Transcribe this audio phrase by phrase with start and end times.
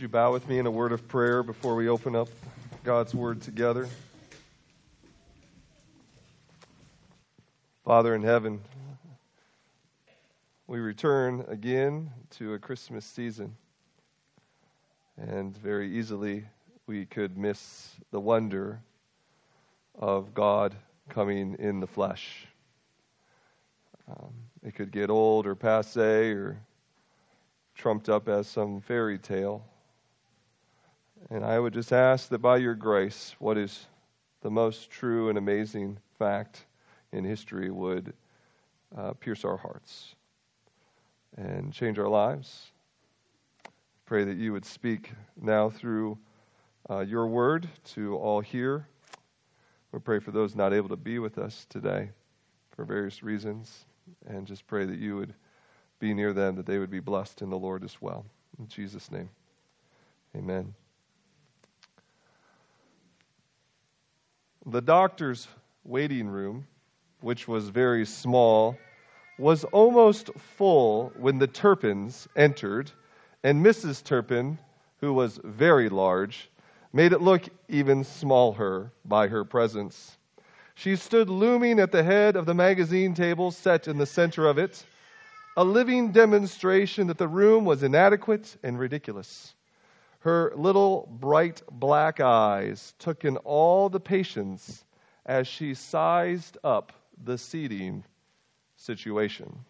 [0.00, 2.28] Would you bow with me in a word of prayer before we open up
[2.84, 3.86] God's Word together?
[7.84, 8.62] Father in heaven,
[10.66, 13.54] we return again to a Christmas season.
[15.18, 16.46] And very easily
[16.86, 18.80] we could miss the wonder
[19.98, 20.74] of God
[21.10, 22.46] coming in the flesh.
[24.08, 24.32] Um,
[24.64, 26.58] it could get old or passe or
[27.74, 29.62] trumped up as some fairy tale.
[31.28, 33.86] And I would just ask that by your grace, what is
[34.40, 36.64] the most true and amazing fact
[37.12, 38.14] in history would
[38.96, 40.14] uh, pierce our hearts
[41.36, 42.72] and change our lives.
[44.06, 46.18] Pray that you would speak now through
[46.88, 48.86] uh, your word to all here.
[49.92, 52.10] We pray for those not able to be with us today
[52.70, 53.84] for various reasons,
[54.26, 55.34] and just pray that you would
[55.98, 58.24] be near them, that they would be blessed in the Lord as well.
[58.58, 59.28] In Jesus' name,
[60.36, 60.74] amen.
[64.66, 65.48] The doctor's
[65.84, 66.66] waiting room,
[67.20, 68.76] which was very small,
[69.38, 72.92] was almost full when the Turpins entered,
[73.42, 74.04] and Mrs.
[74.04, 74.58] Turpin,
[75.00, 76.50] who was very large,
[76.92, 80.18] made it look even smaller by her presence.
[80.74, 84.58] She stood looming at the head of the magazine table set in the center of
[84.58, 84.84] it,
[85.56, 89.54] a living demonstration that the room was inadequate and ridiculous.
[90.20, 94.84] Her little bright black eyes took in all the patients
[95.24, 98.04] as she sized up the seating
[98.76, 99.60] situation.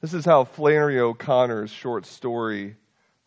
[0.00, 2.76] This is how Flannery O'Connor's short story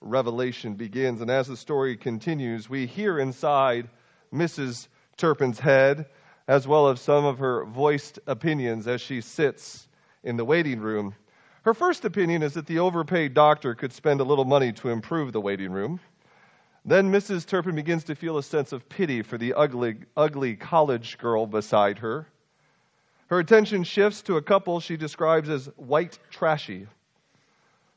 [0.02, 1.22] Revelation begins.
[1.22, 3.90] And as the story continues, we hear inside
[4.32, 4.88] Mrs.
[5.18, 6.06] Turpin's head,
[6.48, 9.88] as well as some of her voiced opinions as she sits
[10.24, 11.16] in the waiting room.
[11.68, 15.34] Her first opinion is that the overpaid doctor could spend a little money to improve
[15.34, 16.00] the waiting room.
[16.86, 17.46] Then Mrs.
[17.46, 22.00] Turpin begins to feel a sense of pity for the ugly, ugly college girl beside
[22.00, 22.26] her.
[23.28, 26.88] Her attention shifts to a couple she describes as white trashy.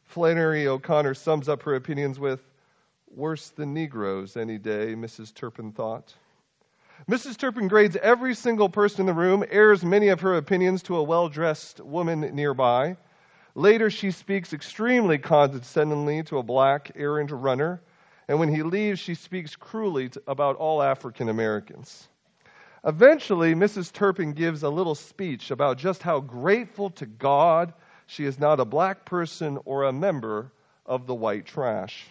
[0.03, 2.41] Flannery O'Connor sums up her opinions with,
[3.15, 5.33] Worse than Negroes any day, Mrs.
[5.33, 6.13] Turpin thought.
[7.09, 7.37] Mrs.
[7.37, 11.03] Turpin grades every single person in the room, airs many of her opinions to a
[11.05, 12.97] well dressed woman nearby.
[13.61, 17.83] Later, she speaks extremely condescendingly to a black errand runner,
[18.27, 22.09] and when he leaves, she speaks cruelly to, about all African Americans.
[22.87, 23.93] Eventually, Mrs.
[23.93, 27.75] Turpin gives a little speech about just how grateful to God
[28.07, 30.53] she is not a black person or a member
[30.87, 32.07] of the white trash.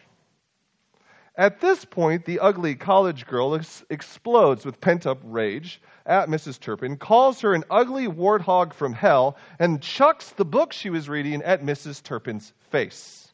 [1.40, 6.60] At this point, the ugly college girl ex- explodes with pent up rage at Mrs.
[6.60, 11.42] Turpin, calls her an ugly warthog from hell, and chucks the book she was reading
[11.44, 12.04] at Mrs.
[12.04, 13.32] Turpin's face.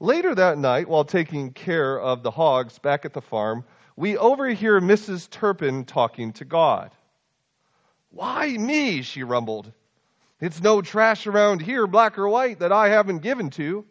[0.00, 3.62] Later that night, while taking care of the hogs back at the farm,
[3.94, 5.30] we overhear Mrs.
[5.30, 6.90] Turpin talking to God.
[8.10, 9.02] Why me?
[9.02, 9.72] she rumbled.
[10.40, 13.84] It's no trash around here, black or white, that I haven't given to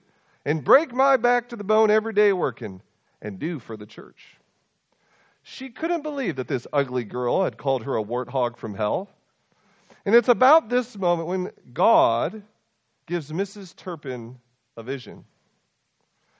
[0.47, 2.81] and break my back to the bone every day working
[3.21, 4.37] and do for the church.
[5.43, 9.09] She couldn't believe that this ugly girl had called her a warthog from hell.
[10.05, 12.41] And it's about this moment when God
[13.07, 13.75] gives Mrs.
[13.75, 14.39] Turpin
[14.77, 15.25] a vision.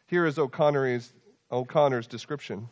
[0.06, 1.12] Here is O'Connor's,
[1.52, 2.70] O'Connor's description.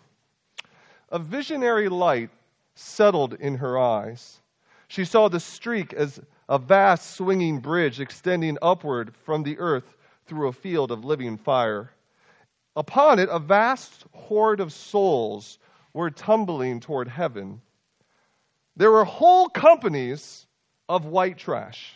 [1.09, 2.29] A visionary light
[2.75, 4.39] settled in her eyes.
[4.87, 9.94] She saw the streak as a vast swinging bridge extending upward from the earth
[10.27, 11.91] through a field of living fire.
[12.75, 15.59] Upon it, a vast horde of souls
[15.93, 17.61] were tumbling toward heaven.
[18.75, 20.45] There were whole companies
[20.89, 21.95] of white trash,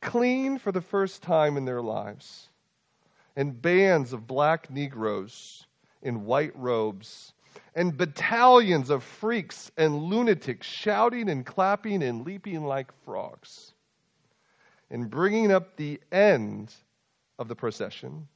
[0.00, 2.48] clean for the first time in their lives,
[3.34, 5.66] and bands of black Negroes
[6.02, 7.32] in white robes,
[7.74, 13.72] and battalions of freaks and lunatics shouting and clapping and leaping like frogs.
[14.90, 16.74] And bringing up the end
[17.38, 18.28] of the procession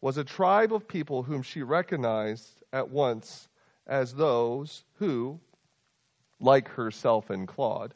[0.00, 3.48] was a tribe of people whom she recognized at once
[3.86, 5.40] as those who,
[6.38, 7.94] like herself and Claude,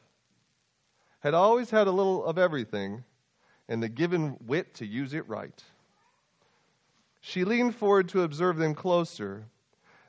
[1.20, 3.04] had always had a little of everything
[3.68, 5.62] and the given wit to use it right.
[7.20, 9.44] She leaned forward to observe them closer.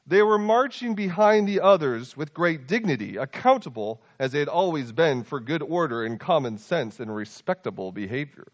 [0.07, 5.23] They were marching behind the others with great dignity, accountable as they had always been
[5.23, 8.47] for good order and common sense and respectable behavior.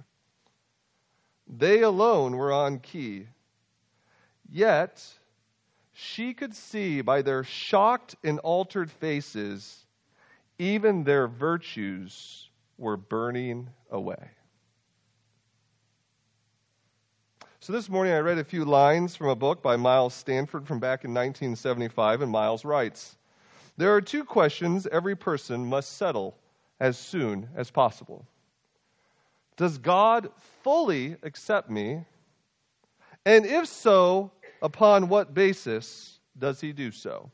[1.47, 3.27] They alone were on key.
[4.49, 5.03] Yet,
[5.93, 9.85] she could see by their shocked and altered faces,
[10.59, 14.31] even their virtues were burning away.
[17.59, 20.79] So this morning I read a few lines from a book by Miles Stanford from
[20.79, 23.17] back in 1975, and Miles writes
[23.75, 26.37] There are two questions every person must settle
[26.79, 28.25] as soon as possible.
[29.57, 30.29] Does God
[30.63, 32.05] fully accept me?
[33.25, 34.31] And if so,
[34.61, 37.31] upon what basis does he do so?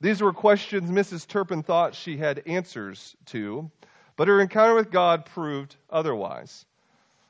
[0.00, 1.28] These were questions Mrs.
[1.28, 3.70] Turpin thought she had answers to,
[4.16, 6.64] but her encounter with God proved otherwise.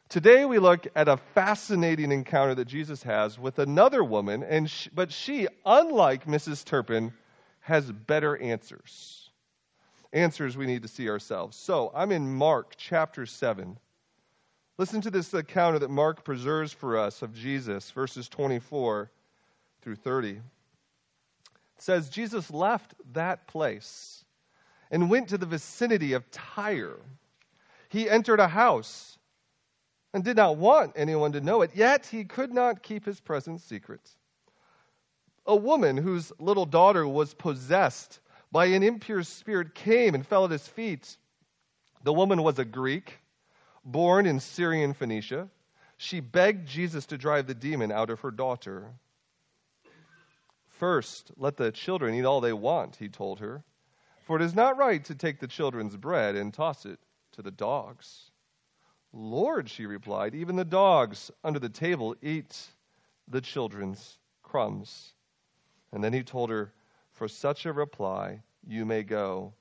[0.08, 4.90] Today we look at a fascinating encounter that Jesus has with another woman, and she,
[4.94, 6.64] but she, unlike Mrs.
[6.64, 7.12] Turpin,
[7.60, 9.21] has better answers.
[10.12, 11.56] Answers we need to see ourselves.
[11.56, 13.78] So I'm in Mark chapter 7.
[14.78, 19.10] Listen to this encounter that Mark preserves for us of Jesus, verses 24
[19.80, 20.30] through 30.
[20.30, 20.40] It
[21.78, 24.24] says, Jesus left that place
[24.90, 27.00] and went to the vicinity of Tyre.
[27.88, 29.18] He entered a house
[30.12, 33.64] and did not want anyone to know it, yet he could not keep his presence
[33.64, 34.10] secret.
[35.46, 38.20] A woman whose little daughter was possessed
[38.52, 41.16] by an impure spirit came and fell at his feet.
[42.04, 43.18] The woman was a Greek,
[43.84, 45.48] born in Syrian Phoenicia.
[45.96, 48.92] She begged Jesus to drive the demon out of her daughter.
[50.68, 53.62] First, let the children eat all they want, he told her,
[54.26, 56.98] for it is not right to take the children's bread and toss it
[57.32, 58.30] to the dogs.
[59.12, 62.60] Lord, she replied, even the dogs under the table eat
[63.28, 65.14] the children's crumbs.
[65.92, 66.72] And then he told her,
[67.22, 69.52] For such a reply, you may go.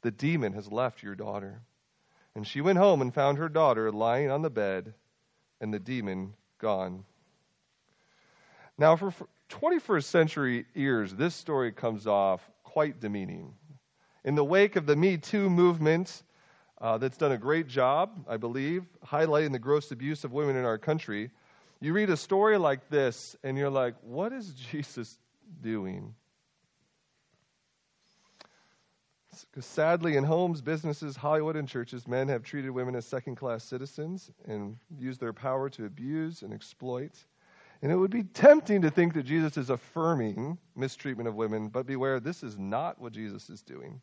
[0.00, 1.60] The demon has left your daughter.
[2.34, 4.94] And she went home and found her daughter lying on the bed
[5.60, 7.04] and the demon gone.
[8.78, 9.12] Now, for
[9.50, 13.52] 21st century ears, this story comes off quite demeaning.
[14.24, 16.22] In the wake of the Me Too movement,
[16.80, 20.64] uh, that's done a great job, I believe, highlighting the gross abuse of women in
[20.64, 21.30] our country.
[21.82, 25.18] You read a story like this, and you're like, what is Jesus
[25.60, 26.14] doing?
[29.50, 33.64] Because sadly, in homes, businesses, Hollywood, and churches, men have treated women as second class
[33.64, 37.24] citizens and used their power to abuse and exploit.
[37.82, 41.86] And it would be tempting to think that Jesus is affirming mistreatment of women, but
[41.86, 44.00] beware, this is not what Jesus is doing.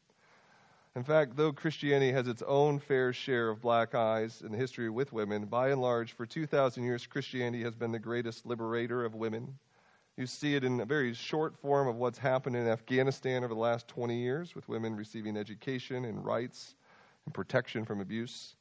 [0.96, 4.90] In fact, though Christianity has its own fair share of black eyes in the history
[4.90, 9.14] with women, by and large, for 2,000 years, Christianity has been the greatest liberator of
[9.14, 9.60] women.
[10.18, 13.60] You see it in a very short form of what's happened in Afghanistan over the
[13.60, 16.76] last 20 years, with women receiving education and rights
[17.26, 18.56] and protection from abuse.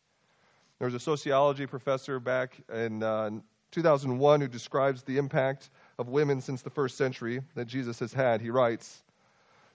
[0.78, 3.30] There was a sociology professor back in uh,
[3.70, 8.42] 2001 who describes the impact of women since the first century that Jesus has had.
[8.42, 9.02] He writes,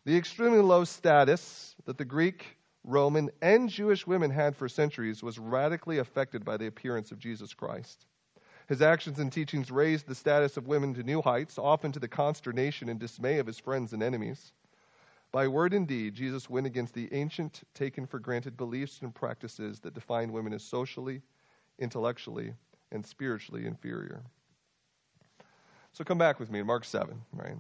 [0.06, 5.40] the extremely low status that the Greek, Roman, and Jewish women had for centuries was
[5.40, 8.06] radically affected by the appearance of Jesus Christ.
[8.72, 12.08] His actions and teachings raised the status of women to new heights, often to the
[12.08, 14.54] consternation and dismay of his friends and enemies.
[15.34, 19.82] By word and deed, Jesus went against the ancient, taken for granted beliefs and practices
[19.82, 21.22] that defined women as socially,
[21.80, 22.54] intellectually,
[22.94, 24.24] and spiritually inferior.
[25.92, 27.58] So come back with me to Mark 7, right?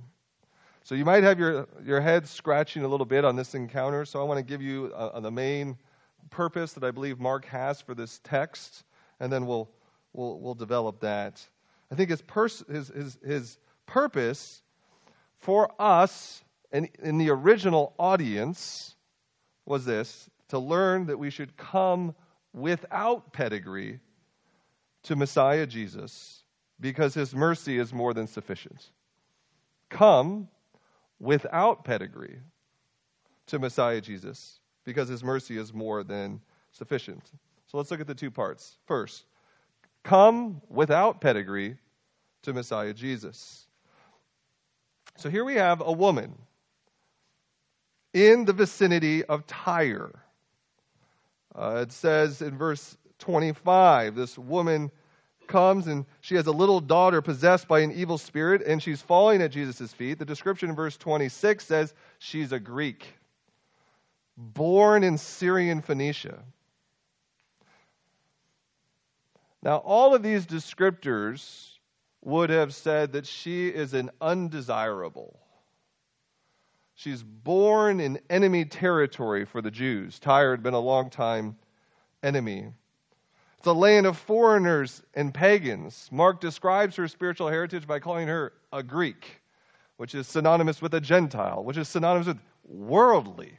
[0.86, 4.06] So you might have your, your head scratching a little bit on this encounter.
[4.06, 5.78] So I want to give you uh, the main
[6.30, 8.86] purpose that I believe Mark has for this text,
[9.19, 9.69] and then we'll,
[10.13, 11.45] we'll, we'll develop that.
[11.92, 14.62] I think his, pers- his, his, his purpose
[15.40, 18.95] for us and in the original audience
[19.66, 22.16] was this to learn that we should come
[22.54, 24.00] without pedigree
[25.04, 26.44] to Messiah Jesus
[26.80, 28.92] because his mercy is more than sufficient.
[29.90, 30.47] Come
[31.19, 32.40] without pedigree
[33.47, 37.31] to Messiah Jesus because his mercy is more than sufficient.
[37.68, 38.78] So let's look at the two parts.
[38.85, 39.26] First,
[40.04, 41.78] come without pedigree
[42.44, 43.68] to Messiah Jesus.
[45.18, 46.34] So here we have a woman
[48.14, 50.12] in the vicinity of Tyre.
[51.54, 54.90] Uh, it says in verse 25, this woman
[55.48, 59.42] comes and she has a little daughter possessed by an evil spirit and she's falling
[59.42, 60.18] at Jesus' feet.
[60.18, 63.06] The description in verse 26 says she's a Greek,
[64.38, 66.40] born in Syrian Phoenicia.
[69.63, 71.77] Now, all of these descriptors
[72.21, 75.39] would have said that she is an undesirable.
[76.95, 80.19] She's born in enemy territory for the Jews.
[80.19, 81.57] Tyre had been a long time
[82.21, 82.73] enemy
[83.61, 86.09] it's a land of foreigners and pagans.
[86.11, 89.39] Mark describes her spiritual heritage by calling her a Greek,
[89.97, 93.53] which is synonymous with a Gentile, which is synonymous with worldly.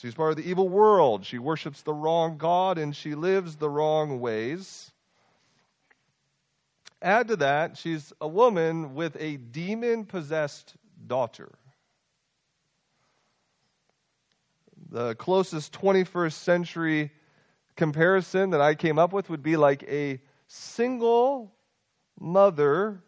[0.00, 1.26] She's part of the evil world.
[1.26, 4.92] She worships the wrong God and she lives the wrong ways.
[7.02, 10.74] Add to that, she's a woman with a demon possessed
[11.04, 11.50] daughter.
[14.90, 17.10] The closest 21st century
[17.74, 21.52] comparison that I came up with would be like a single
[22.20, 23.02] mother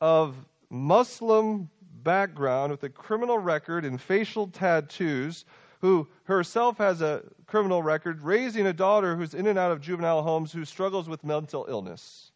[0.00, 0.34] of
[0.70, 1.68] Muslim
[2.02, 5.44] background with a criminal record and facial tattoos
[5.86, 10.20] who herself has a criminal record, raising a daughter who's in and out of juvenile
[10.20, 12.32] homes who struggles with mental illness.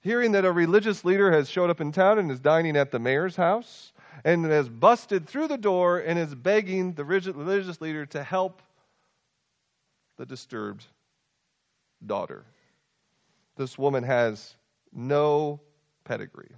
[0.00, 3.00] Hearing that a religious leader has showed up in town and is dining at the
[3.00, 3.92] mayor's house
[4.24, 8.62] and has busted through the door and is begging the religious leader to help
[10.16, 10.86] the disturbed
[12.06, 12.44] daughter.
[13.56, 14.54] This woman has
[14.92, 15.58] no
[16.04, 16.54] pedigree.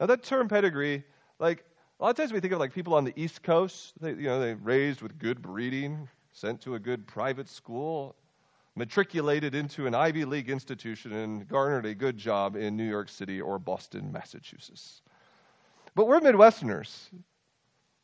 [0.00, 1.04] Now, that term pedigree,
[1.38, 1.62] like,
[1.98, 4.24] a lot of times we think of like people on the East Coast, they, you
[4.24, 8.16] know, they raised with good breeding, sent to a good private school,
[8.74, 13.40] matriculated into an Ivy League institution, and garnered a good job in New York City
[13.40, 15.02] or Boston, Massachusetts.
[15.94, 17.08] But we're Midwesterners,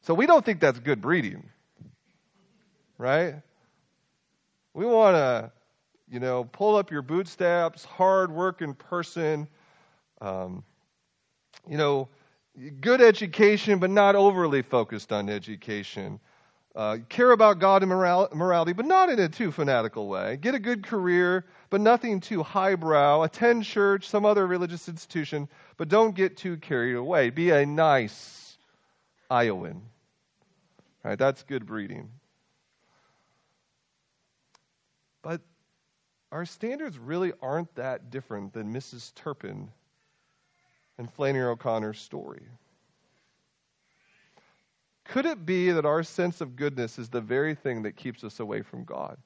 [0.03, 1.51] so we don't think that's good breeding,
[2.97, 3.35] right?
[4.73, 5.51] We want to,
[6.09, 9.49] you know, pull up your bootstraps, hard work in person,
[10.21, 10.63] um,
[11.69, 12.09] you know,
[12.81, 16.21] good education, but not overly focused on education.
[16.75, 20.37] Uh, care about God and moral- morality, but not in a too fanatical way.
[20.37, 23.23] Get a good career, but nothing too highbrow.
[23.23, 27.31] Attend church, some other religious institution, but don't get too carried away.
[27.31, 28.57] Be a nice
[29.31, 29.83] Iowan.
[31.03, 31.19] Right?
[31.19, 32.11] That's good breeding.
[35.23, 35.41] But
[36.31, 39.15] our standards really aren't that different than Mrs.
[39.15, 39.71] Turpin
[41.01, 42.43] and Flannery O'Connor's story.
[45.07, 48.39] Could it be that our sense of goodness is the very thing that keeps us
[48.39, 49.17] away from God?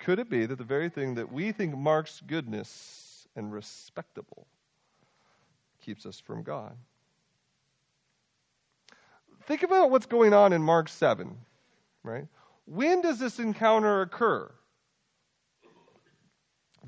[0.00, 4.48] Could it be that the very thing that we think marks goodness and respectable
[5.80, 6.76] keeps us from God?
[9.44, 11.36] Think about what's going on in Mark 7,
[12.02, 12.26] right?
[12.66, 14.50] When does this encounter occur?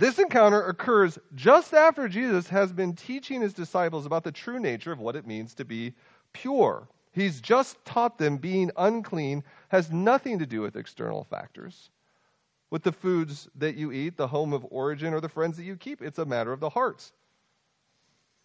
[0.00, 4.92] This encounter occurs just after Jesus has been teaching his disciples about the true nature
[4.92, 5.92] of what it means to be
[6.33, 6.88] pure.
[7.12, 11.90] He's just taught them being unclean has nothing to do with external factors,
[12.71, 15.76] with the foods that you eat, the home of origin, or the friends that you
[15.76, 16.00] keep.
[16.00, 17.12] It's a matter of the heart.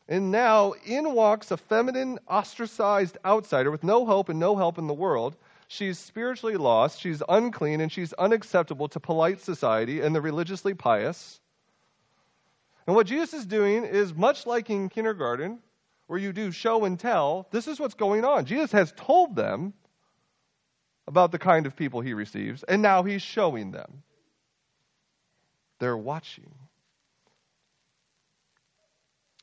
[0.10, 4.88] And now in walks a feminine, ostracized outsider with no hope and no help in
[4.88, 10.22] the world She's spiritually lost, she's unclean, and she's unacceptable to polite society and the
[10.22, 11.42] religiously pious.
[12.88, 15.60] And what Jesus is doing is much like in kindergarten,
[16.08, 18.46] where you do show and tell, this is what's going on.
[18.46, 19.74] Jesus has told them
[21.08, 24.04] about the kind of people he receives, and now he's showing them.
[25.80, 26.52] They're watching.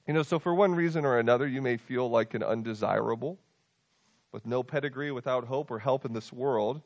[0.06, 3.38] You know, so for one reason or another, you may feel like an undesirable
[4.32, 6.80] with no pedigree, without hope or help in this world.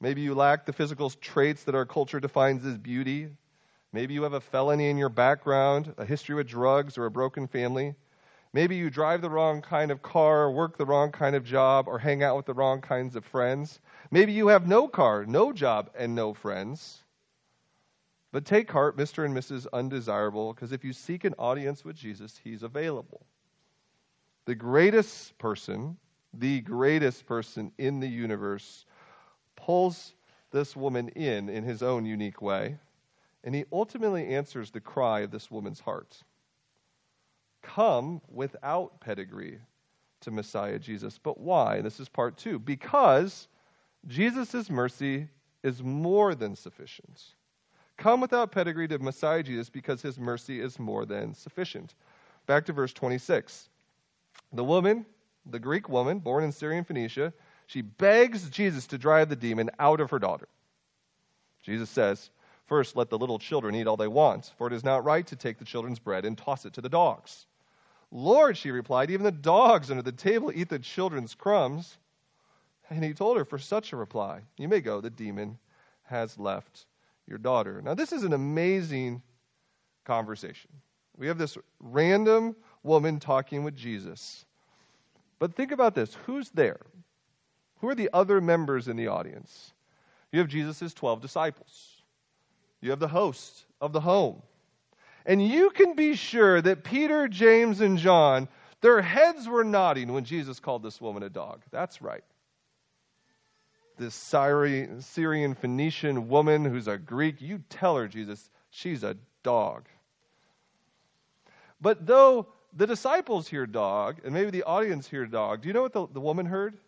[0.00, 3.28] Maybe you lack the physical traits that our culture defines as beauty.
[3.92, 7.46] Maybe you have a felony in your background, a history with drugs, or a broken
[7.46, 7.94] family.
[8.52, 11.98] Maybe you drive the wrong kind of car, work the wrong kind of job, or
[11.98, 13.80] hang out with the wrong kinds of friends.
[14.10, 17.02] Maybe you have no car, no job, and no friends.
[18.30, 19.24] But take heart, Mr.
[19.24, 19.66] and Mrs.
[19.72, 23.24] Undesirable, because if you seek an audience with Jesus, he's available.
[24.44, 25.96] The greatest person
[26.34, 28.84] the greatest person in the universe,
[29.56, 30.14] pulls
[30.50, 32.78] this woman in in his own unique way,
[33.44, 36.22] and he ultimately answers the cry of this woman's heart
[37.62, 39.58] Come without pedigree
[40.20, 41.18] to Messiah Jesus.
[41.18, 41.80] But why?
[41.80, 42.58] This is part two.
[42.58, 43.48] Because
[44.06, 45.28] Jesus' mercy
[45.62, 47.22] is more than sufficient.
[47.96, 51.94] Come without pedigree to Messiah Jesus because his mercy is more than sufficient.
[52.46, 53.68] Back to verse 26.
[54.52, 55.04] The woman
[55.50, 57.32] the Greek woman born in Syrian Phoenicia,
[57.66, 60.48] she begs Jesus to drive the demon out of her daughter.
[61.62, 62.30] Jesus says,
[62.68, 65.36] First, let the little children eat all they want, for it is not right to
[65.36, 67.46] take the children's bread and toss it to the dogs.
[68.10, 71.96] Lord, she replied, even the dogs under the table eat the children's crumbs.
[72.90, 75.58] And he told her, For such a reply, you may go, the demon
[76.04, 76.86] has left
[77.26, 77.80] your daughter.
[77.82, 79.22] Now, this is an amazing
[80.04, 80.70] conversation.
[81.16, 84.44] We have this random woman talking with Jesus.
[85.38, 86.80] But think about this who's there?
[87.80, 89.72] Who are the other members in the audience?
[90.32, 91.97] You have Jesus' 12 disciples,
[92.80, 94.42] you have the host of the home.
[95.26, 98.48] And you can be sure that Peter, James, and John,
[98.80, 101.62] their heads were nodding when Jesus called this woman a dog.
[101.70, 102.24] That's right.
[103.98, 107.42] this Syrian, Phoenician woman who's a Greek.
[107.42, 109.86] You tell her, Jesus, she's a dog.
[111.80, 115.82] But though the disciples hear dog, and maybe the audience hear dog, do you know
[115.82, 116.78] what the, the woman heard?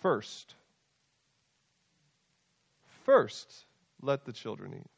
[0.00, 0.54] First.
[3.04, 3.66] First,
[4.00, 4.90] let the children eat.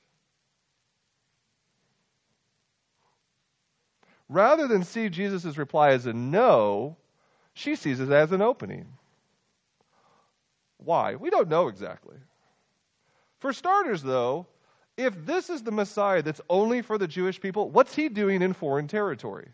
[4.29, 6.97] Rather than see Jesus' reply as a no,
[7.55, 8.87] she sees it as an opening.
[10.77, 11.15] Why?
[11.17, 12.17] We don't know exactly.
[13.41, 14.47] For starters, though,
[14.97, 18.53] if this is the Messiah that's only for the Jewish people, what's he doing in
[18.53, 19.49] foreign territory?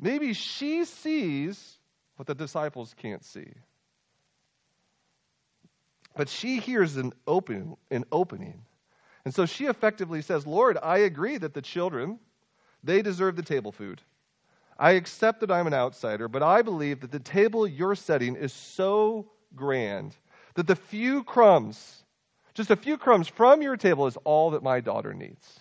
[0.00, 1.78] Maybe she sees
[2.16, 3.52] what the disciples can't see.
[6.18, 8.64] But she hears an open an opening.
[9.24, 12.18] And so she effectively says, "Lord, I agree that the children
[12.82, 14.02] they deserve the table food.
[14.76, 18.52] I accept that I'm an outsider, but I believe that the table you're setting is
[18.52, 20.16] so grand
[20.54, 22.02] that the few crumbs
[22.52, 25.60] just a few crumbs from your table is all that my daughter needs.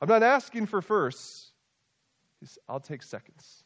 [0.00, 1.50] I'm not asking for firsts,
[2.68, 3.64] I'll take seconds.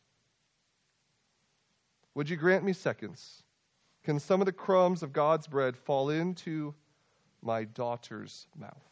[2.14, 3.42] Would you grant me seconds?
[4.04, 6.74] Can some of the crumbs of God's bread fall into
[7.42, 8.82] my daughter's mouth?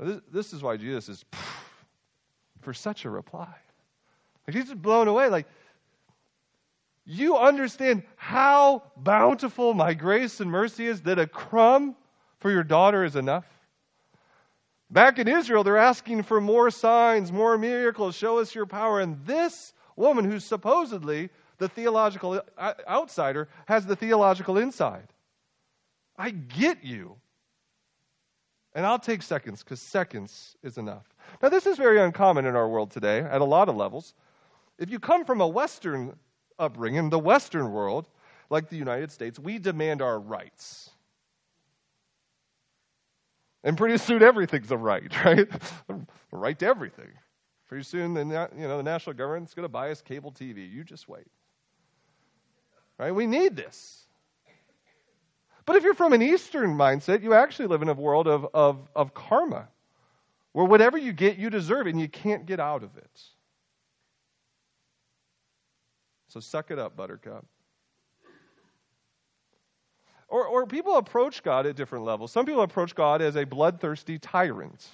[0.00, 1.24] This, this is why Jesus is
[2.60, 3.54] for such a reply.
[4.46, 5.28] Like he's just blown away.
[5.28, 5.46] Like,
[7.06, 11.96] you understand how bountiful my grace and mercy is that a crumb
[12.38, 13.44] for your daughter is enough?
[14.90, 19.00] Back in Israel, they're asking for more signs, more miracles, show us your power.
[19.00, 25.08] And this woman, who's supposedly the theological uh, outsider, has the theological inside.
[26.16, 27.16] I get you.
[28.74, 31.14] And I'll take seconds because seconds is enough.
[31.40, 34.14] Now, this is very uncommon in our world today at a lot of levels.
[34.78, 36.16] If you come from a Western
[36.58, 38.08] upbringing, the Western world,
[38.50, 40.90] like the United States, we demand our rights.
[43.62, 45.48] And pretty soon everything's a right, right?
[45.88, 45.96] a
[46.32, 47.08] right to everything.
[47.66, 50.70] Pretty soon the, you know, the national government's going to buy us cable TV.
[50.70, 51.26] You just wait.
[52.98, 53.12] Right?
[53.12, 54.06] We need this.
[55.66, 58.88] But if you're from an Eastern mindset, you actually live in a world of, of,
[58.94, 59.68] of karma,
[60.52, 63.22] where whatever you get, you deserve, it, and you can't get out of it.
[66.28, 67.46] So suck it up, buttercup.
[70.28, 72.32] Or, or people approach God at different levels.
[72.32, 74.84] Some people approach God as a bloodthirsty tyrant.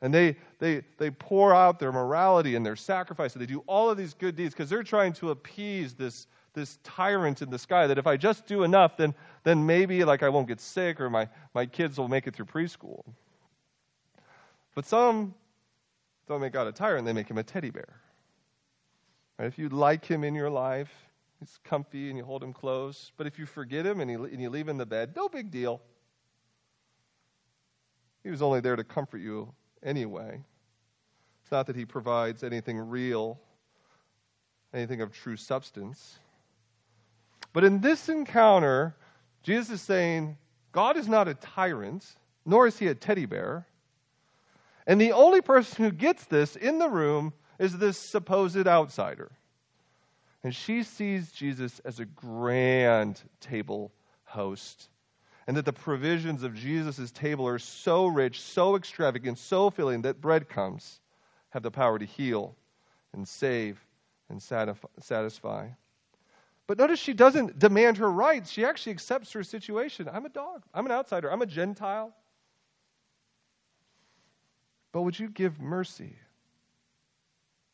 [0.00, 3.90] And they, they, they pour out their morality and their sacrifice, and they do all
[3.90, 7.86] of these good deeds because they're trying to appease this, this tyrant in the sky
[7.86, 11.10] that if I just do enough, then, then maybe like I won't get sick or
[11.10, 13.04] my, my kids will make it through preschool.
[14.74, 15.34] But some
[16.28, 18.00] don't make God a tyrant, they make him a teddy bear.
[19.38, 19.46] Right?
[19.46, 20.92] If you like him in your life,
[21.38, 23.12] he's comfy and you hold him close.
[23.16, 25.28] But if you forget him and, he, and you leave him in the bed, no
[25.28, 25.80] big deal.
[28.22, 30.40] He was only there to comfort you anyway.
[31.42, 33.40] It's not that he provides anything real,
[34.72, 36.18] anything of true substance.
[37.52, 38.94] But in this encounter,
[39.42, 40.36] Jesus is saying,
[40.72, 42.06] God is not a tyrant,
[42.46, 43.66] nor is he a teddy bear.
[44.86, 49.30] And the only person who gets this in the room is this supposed outsider.
[50.42, 53.92] And she sees Jesus as a grand table
[54.24, 54.88] host.
[55.46, 60.20] And that the provisions of Jesus' table are so rich, so extravagant, so filling that
[60.20, 61.00] breadcrumbs
[61.50, 62.54] have the power to heal
[63.12, 63.84] and save
[64.28, 65.68] and satisfy.
[66.70, 68.48] But notice she doesn't demand her rights.
[68.48, 70.08] She actually accepts her situation.
[70.08, 70.62] I'm a dog.
[70.72, 71.28] I'm an outsider.
[71.28, 72.14] I'm a Gentile.
[74.92, 76.14] But would you give mercy?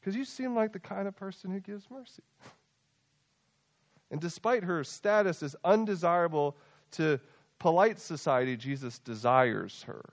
[0.01, 2.23] Because you seem like the kind of person who gives mercy.
[4.11, 6.57] and despite her status as undesirable
[6.93, 7.21] to
[7.59, 10.07] polite society, Jesus desires her.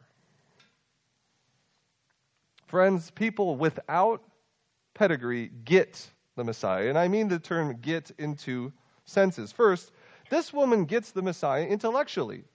[2.67, 4.21] Friends, people without
[4.93, 6.89] pedigree get the Messiah.
[6.89, 8.73] And I mean the term get into
[9.05, 9.51] senses.
[9.51, 9.91] First,
[10.29, 12.45] this woman gets the Messiah intellectually.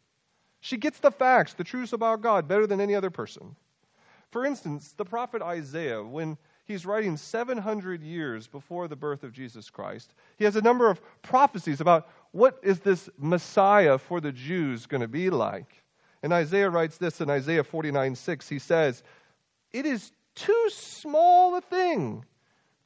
[0.60, 3.54] She gets the facts, the truths about God, better than any other person.
[4.30, 6.36] For instance, the prophet Isaiah, when
[6.68, 10.14] he's writing 700 years before the birth of Jesus Christ.
[10.36, 15.00] He has a number of prophecies about what is this Messiah for the Jews going
[15.00, 15.82] to be like.
[16.22, 18.48] And Isaiah writes this in Isaiah 49 6.
[18.48, 19.02] He says,
[19.72, 22.24] It is too small a thing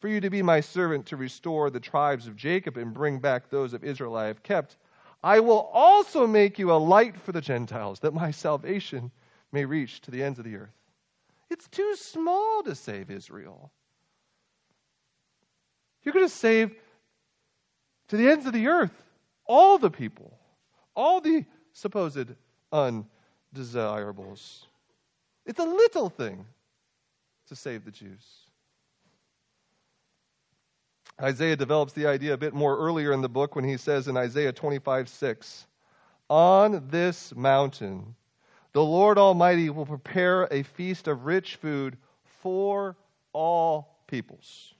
[0.02, 3.48] for you to be my servant to restore the tribes of Jacob and bring back
[3.48, 4.76] those of Israel I have kept.
[5.22, 9.12] I will also make you a light for the Gentiles, that my salvation
[9.52, 10.74] may reach to the ends of the earth.
[11.50, 13.70] It's too small to save Israel.
[16.02, 16.74] You're going to save
[18.08, 19.04] to the ends of the earth
[19.46, 20.36] all the people,
[20.96, 22.34] all the supposed
[22.72, 24.66] undesirables.
[25.46, 26.44] It's a little thing
[27.46, 28.41] to save the Jews.
[31.22, 34.16] Isaiah develops the idea a bit more earlier in the book when he says in
[34.16, 35.66] Isaiah 25 6,
[36.28, 38.16] On this mountain,
[38.72, 41.96] the Lord Almighty will prepare a feast of rich food
[42.40, 42.96] for
[43.32, 44.74] all peoples.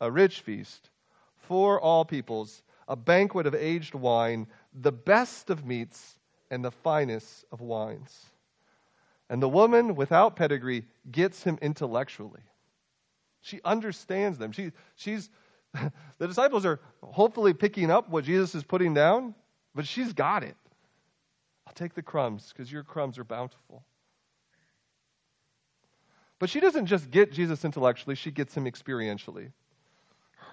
[0.00, 0.90] A rich feast
[1.36, 6.18] for all peoples, a banquet of aged wine, the best of meats,
[6.50, 8.26] and the finest of wines.
[9.30, 12.40] And the woman without pedigree gets him intellectually.
[13.42, 14.52] She understands them.
[14.52, 15.30] She, she's,
[16.18, 19.34] the disciples are hopefully picking up what Jesus is putting down,
[19.74, 20.56] but she's got it.
[21.66, 23.84] I'll take the crumbs because your crumbs are bountiful.
[26.38, 29.50] But she doesn't just get Jesus intellectually, she gets him experientially.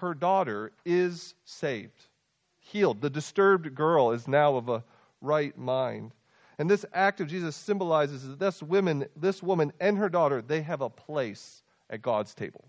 [0.00, 2.06] Her daughter is saved,
[2.58, 3.00] healed.
[3.00, 4.84] The disturbed girl is now of a
[5.20, 6.12] right mind.
[6.58, 10.62] And this act of Jesus symbolizes that this woman, this woman and her daughter, they
[10.62, 12.64] have a place at God's table.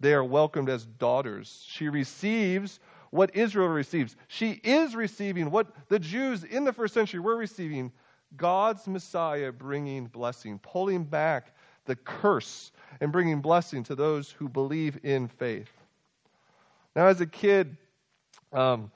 [0.00, 1.64] They are welcomed as daughters.
[1.66, 2.80] She receives
[3.10, 4.16] what Israel receives.
[4.28, 7.92] She is receiving what the Jews in the first century were receiving
[8.36, 11.54] God's Messiah bringing blessing, pulling back
[11.86, 15.70] the curse and bringing blessing to those who believe in faith.
[16.94, 17.76] Now, as a kid,
[18.52, 18.90] um,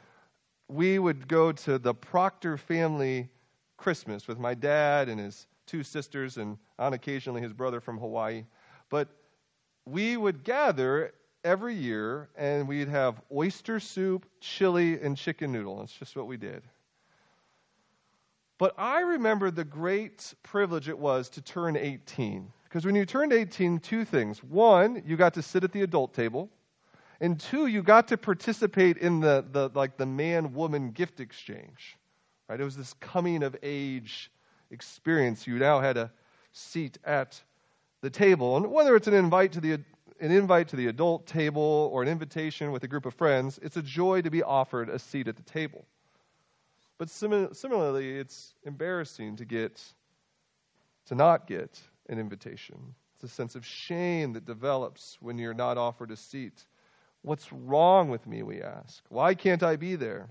[0.69, 3.29] we would go to the Proctor family
[3.77, 8.45] Christmas with my dad and his two sisters, and on occasionally his brother from Hawaii.
[8.89, 9.09] But
[9.87, 11.13] we would gather
[11.45, 15.79] every year and we'd have oyster soup, chili, and chicken noodle.
[15.79, 16.63] That's just what we did.
[18.59, 22.53] But I remember the great privilege it was to turn 18.
[22.65, 24.45] Because when you turned 18, two things.
[24.45, 26.51] One, you got to sit at the adult table.
[27.21, 31.97] And two, you got to participate in the, the like the man woman gift exchange.
[32.49, 32.61] Right?
[32.61, 34.31] It was this coming of age
[34.71, 35.47] experience.
[35.47, 36.13] You now had a
[36.53, 37.41] seat at
[38.01, 38.57] the table.
[38.57, 39.79] And whether it's an invite to the
[40.21, 43.79] an invite to the adult table or an invitation with a group of friends, it's
[43.79, 45.87] a joy to be offered a seat at the table.
[46.99, 49.83] But sim- similarly, it's embarrassing to get
[51.07, 52.95] to not get an invitation.
[53.15, 56.67] It's a sense of shame that develops when you're not offered a seat.
[57.23, 59.03] What's wrong with me, we ask?
[59.09, 60.29] Why can't I be there?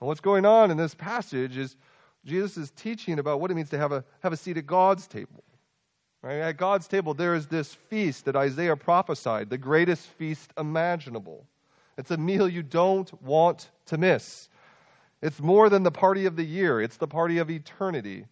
[0.00, 1.76] And what's going on in this passage is
[2.24, 5.06] Jesus is teaching about what it means to have a, have a seat at God's
[5.06, 5.42] table.
[6.22, 6.40] Right?
[6.40, 11.46] At God's table, there is this feast that Isaiah prophesied, the greatest feast imaginable.
[11.96, 14.48] It's a meal you don't want to miss.
[15.22, 18.26] It's more than the party of the year, it's the party of eternity.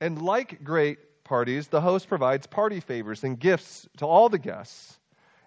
[0.00, 4.98] And like great parties, the host provides party favors and gifts to all the guests.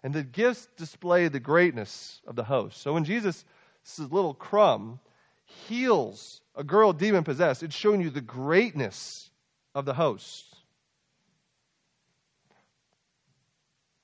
[0.04, 2.82] And the gifts display the greatness of the host.
[2.82, 3.46] So when Jesus
[3.84, 5.00] this little crumb,
[5.46, 7.64] heals a girl demon possessed.
[7.64, 9.30] It's showing you the greatness
[9.76, 10.53] of the host.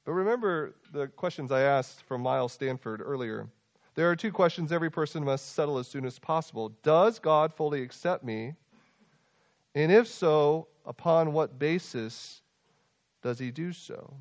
[0.10, 3.48] But remember the questions I asked from Miles Stanford earlier.
[3.94, 6.70] There are two questions every person must settle as soon as possible.
[6.82, 8.56] Does God fully accept me?
[9.76, 12.42] And if so, upon what basis
[13.22, 14.16] does he do so?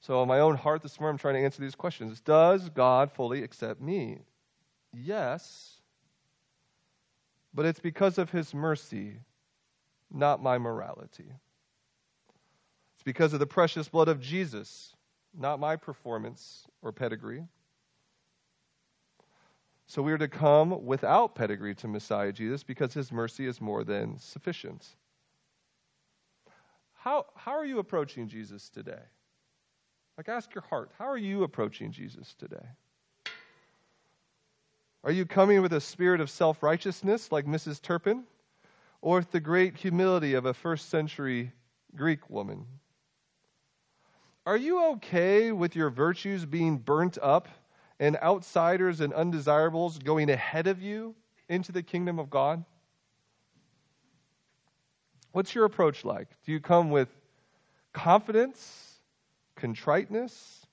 [0.00, 2.22] So, in my own heart this morning, I'm trying to answer these questions.
[2.22, 4.20] Does God fully accept me?
[4.94, 5.82] Yes,
[7.52, 9.18] but it's because of his mercy,
[10.10, 11.26] not my morality.
[13.04, 14.94] Because of the precious blood of Jesus,
[15.36, 17.44] not my performance or pedigree.
[19.86, 23.84] So we are to come without pedigree to Messiah Jesus because his mercy is more
[23.84, 24.86] than sufficient.
[26.94, 29.02] How, how are you approaching Jesus today?
[30.16, 32.66] Like, ask your heart how are you approaching Jesus today?
[35.02, 37.82] Are you coming with a spirit of self righteousness like Mrs.
[37.82, 38.24] Turpin?
[39.02, 41.52] Or with the great humility of a first century
[41.94, 42.64] Greek woman?
[44.46, 47.48] Are you okay with your virtues being burnt up
[47.98, 51.14] and outsiders and undesirables going ahead of you
[51.48, 52.64] into the kingdom of God?
[55.32, 56.28] What's your approach like?
[56.44, 57.08] Do you come with
[57.92, 58.94] confidence
[59.56, 60.66] contriteness?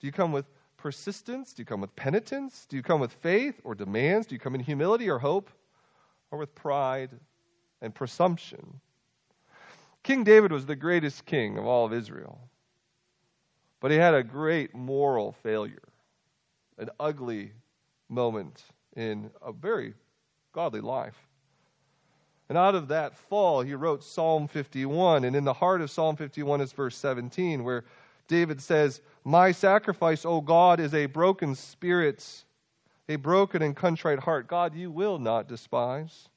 [0.00, 1.52] Do you come with persistence?
[1.52, 2.66] Do you come with penitence?
[2.68, 4.26] Do you come with faith or demands?
[4.26, 5.50] Do you come in humility or hope?
[6.30, 7.10] Or with pride
[7.80, 8.80] and presumption?
[10.02, 12.38] King David was the greatest king of all of Israel.
[13.80, 15.88] But he had a great moral failure,
[16.78, 17.52] an ugly
[18.08, 18.62] moment
[18.96, 19.94] in a very
[20.52, 21.16] godly life.
[22.48, 25.24] And out of that fall, he wrote Psalm 51.
[25.24, 27.84] And in the heart of Psalm 51 is verse 17, where
[28.26, 32.44] David says, My sacrifice, O God, is a broken spirit,
[33.08, 34.46] a broken and contrite heart.
[34.48, 36.28] God, you will not despise.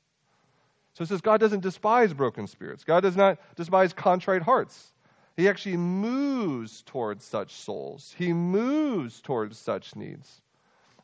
[0.93, 2.83] So it says God doesn't despise broken spirits.
[2.83, 4.91] God does not despise contrite hearts.
[5.37, 8.13] He actually moves towards such souls.
[8.17, 10.41] He moves towards such needs.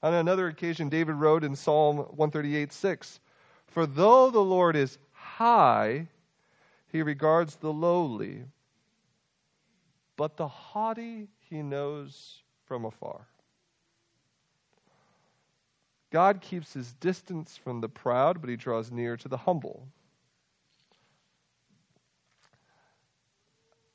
[0.03, 3.19] On another occasion, David wrote in Psalm 138 6,
[3.67, 6.07] For though the Lord is high,
[6.91, 8.43] he regards the lowly,
[10.15, 13.27] but the haughty he knows from afar.
[16.09, 19.87] God keeps his distance from the proud, but he draws near to the humble.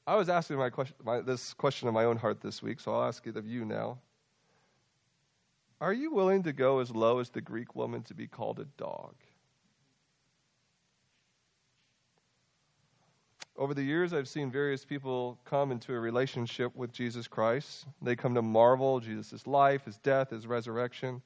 [0.06, 2.92] I was asking my question, my, this question in my own heart this week, so
[2.92, 3.98] I'll ask it of you now.
[5.80, 8.64] Are you willing to go as low as the Greek woman to be called a
[8.76, 9.14] dog?
[13.56, 17.86] Over the years, I've seen various people come into a relationship with Jesus Christ.
[18.00, 21.22] They come to marvel Jesus' life, his death, his resurrection.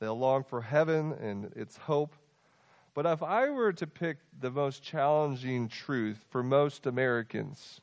[0.00, 2.14] They'll long for heaven and its hope.
[2.94, 7.80] But if I were to pick the most challenging truth for most Americans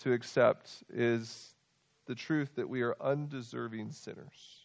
[0.00, 1.54] to accept, is
[2.06, 4.64] the truth that we are undeserving sinners.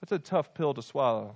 [0.00, 1.34] That's a tough pill to swallow.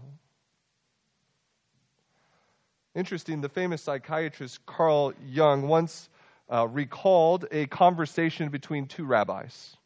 [2.94, 6.08] Interesting, the famous psychiatrist Carl Jung once
[6.52, 9.76] uh, recalled a conversation between two rabbis.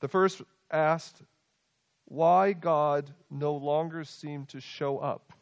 [0.00, 1.22] The first asked,
[2.10, 5.32] why God no longer seemed to show up.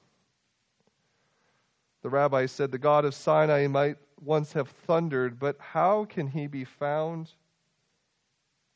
[2.03, 6.46] The rabbi said, The God of Sinai might once have thundered, but how can he
[6.46, 7.31] be found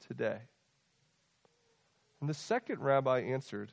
[0.06, 0.38] today?
[2.20, 3.72] And the second rabbi answered,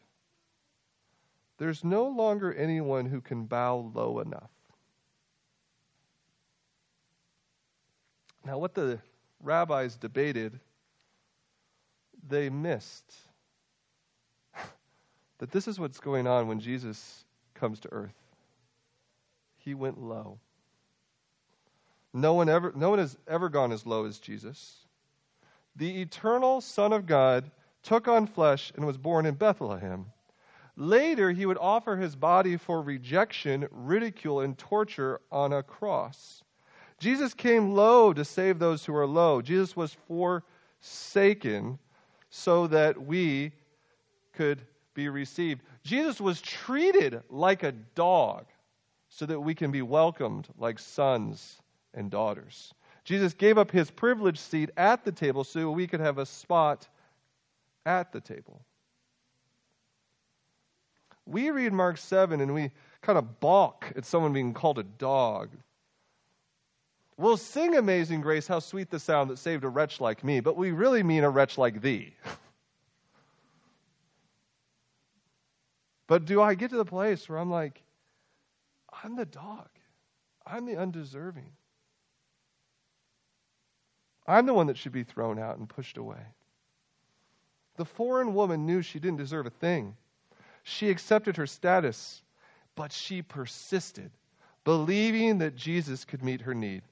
[1.58, 4.50] There's no longer anyone who can bow low enough.
[8.44, 9.00] Now, what the
[9.44, 10.60] rabbis debated,
[12.28, 13.14] they missed
[15.38, 18.16] that this is what's going on when Jesus comes to earth.
[19.58, 20.40] He went low.
[22.14, 24.86] No one, ever, no one has ever gone as low as Jesus.
[25.76, 27.52] The eternal Son of God
[27.84, 30.08] took on flesh and was born in Bethlehem.
[30.76, 36.44] Later, he would offer his body for rejection, ridicule, and torture on a cross.
[37.00, 39.42] Jesus came low to save those who are low.
[39.42, 41.80] Jesus was forsaken
[42.30, 43.52] so that we
[44.34, 44.62] could
[44.94, 45.62] be received.
[45.84, 48.46] Jesus was treated like a dog
[49.10, 51.62] so that we can be welcomed like sons
[51.94, 52.74] and daughters.
[53.04, 56.88] Jesus gave up his privileged seat at the table so we could have a spot
[57.86, 58.62] at the table.
[61.26, 62.72] We read Mark 7 and we
[63.02, 65.50] kind of balk at someone being called a dog.
[67.18, 70.56] We'll sing Amazing Grace, how sweet the sound that saved a wretch like me, but
[70.56, 72.14] we really mean a wretch like thee.
[76.08, 77.84] But do I get to the place where I'm like,
[79.04, 79.70] I'm the dog,
[80.46, 81.52] I'm the undeserving.
[84.30, 86.22] I'm the one that should be thrown out and pushed away.
[87.78, 89.96] The foreign woman knew she didn't deserve a thing.
[90.64, 92.22] She accepted her status,
[92.76, 94.12] but she persisted,
[94.64, 96.84] believing that Jesus could meet her need.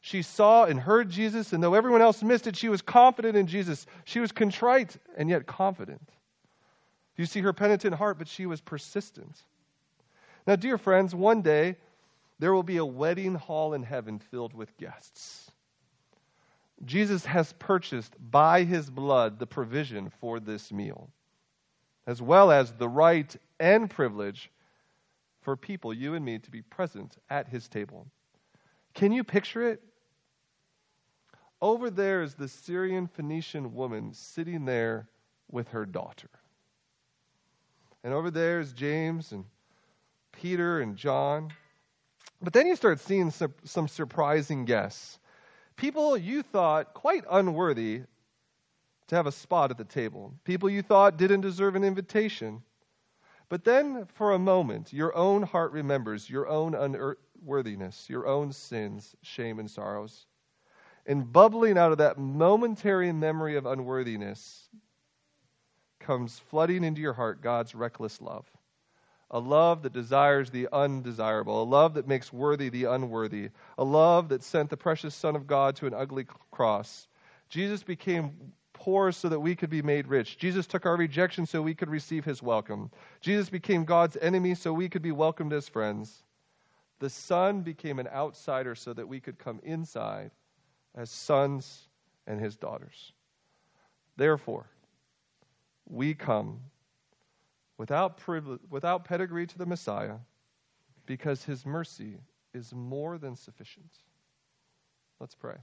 [0.00, 3.46] She saw and heard Jesus, and though everyone else missed it, she was confident in
[3.46, 3.84] Jesus.
[4.04, 6.08] She was contrite and yet confident.
[7.16, 9.42] You see her penitent heart, but she was persistent.
[10.46, 11.76] Now, dear friends, one day
[12.38, 15.50] there will be a wedding hall in heaven filled with guests.
[16.84, 21.10] Jesus has purchased by his blood the provision for this meal,
[22.06, 24.50] as well as the right and privilege
[25.40, 28.06] for people, you and me, to be present at his table.
[28.94, 29.82] Can you picture it?
[31.60, 35.08] Over there is the Syrian Phoenician woman sitting there
[35.50, 36.30] with her daughter.
[38.04, 39.44] And over there is James and
[40.32, 41.52] Peter and John.
[42.40, 45.18] But then you start seeing some, some surprising guests.
[45.78, 48.02] People you thought quite unworthy
[49.06, 50.34] to have a spot at the table.
[50.42, 52.62] People you thought didn't deserve an invitation.
[53.48, 59.14] But then, for a moment, your own heart remembers your own unworthiness, your own sins,
[59.22, 60.26] shame, and sorrows.
[61.06, 64.68] And bubbling out of that momentary memory of unworthiness
[66.00, 68.50] comes flooding into your heart God's reckless love.
[69.30, 74.30] A love that desires the undesirable, a love that makes worthy the unworthy, a love
[74.30, 77.08] that sent the precious Son of God to an ugly cross.
[77.50, 78.32] Jesus became
[78.72, 80.38] poor so that we could be made rich.
[80.38, 82.90] Jesus took our rejection so we could receive his welcome.
[83.20, 86.22] Jesus became God's enemy so we could be welcomed as friends.
[87.00, 90.30] The Son became an outsider so that we could come inside
[90.94, 91.88] as sons
[92.26, 93.12] and his daughters.
[94.16, 94.66] Therefore,
[95.88, 96.60] we come
[97.78, 100.16] without, privilege, without pedigree to the Messiah
[101.06, 102.18] because his mercy
[102.52, 103.90] is more than sufficient.
[105.20, 105.56] Let's pray.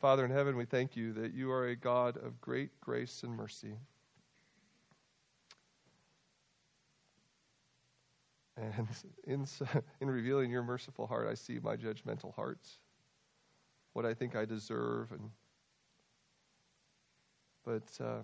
[0.00, 3.36] Father in heaven, we thank you that you are a God of great grace and
[3.36, 3.74] mercy.
[8.56, 8.88] And
[9.26, 9.46] in,
[10.00, 12.78] in revealing your merciful heart, I see my judgmental hearts,
[13.92, 15.12] what I think I deserve.
[15.12, 15.30] And,
[17.64, 18.22] but um,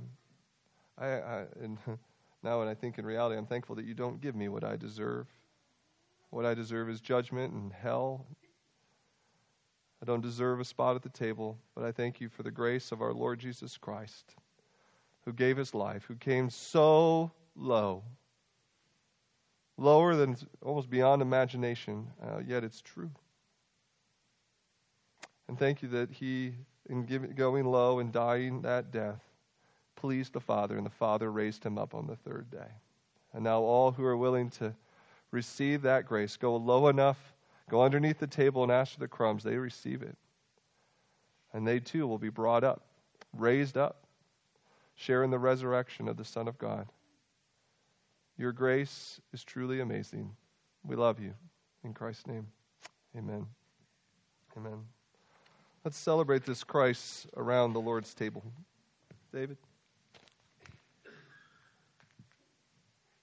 [0.97, 1.79] I, I and
[2.43, 4.77] now when I think in reality, I'm thankful that you don't give me what I
[4.77, 5.27] deserve.
[6.31, 8.27] What I deserve is judgment and hell.
[10.03, 12.93] I don't deserve a spot at the table, but I thank you for the grace
[12.93, 14.35] of our Lord Jesus Christ,
[15.25, 18.05] who gave his life, who came so low
[19.79, 23.11] lower than almost beyond imagination, uh, yet it's true.
[25.47, 26.53] And thank you that he,
[26.91, 29.23] in giving, going low and dying that death,
[29.99, 32.71] pleased the Father, and the Father raised him up on the third day.
[33.35, 34.73] And now all who are willing to
[35.33, 37.35] receive that grace, go low enough,
[37.69, 40.17] go underneath the table and ask for the crumbs, they receive it.
[41.53, 42.87] And they too will be brought up,
[43.37, 44.05] raised up,
[44.95, 46.87] sharing the resurrection of the Son of God.
[48.37, 50.31] Your grace is truly amazing.
[50.85, 51.35] We love you.
[51.83, 52.47] In Christ's name,
[53.17, 53.47] amen.
[54.57, 54.79] Amen.
[55.85, 58.45] Let's celebrate this Christ around the Lord's table.
[59.33, 59.59] David?